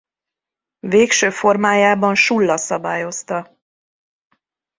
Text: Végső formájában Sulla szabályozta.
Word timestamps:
Végső 0.79 1.29
formájában 1.29 2.15
Sulla 2.15 2.57
szabályozta. 2.57 3.57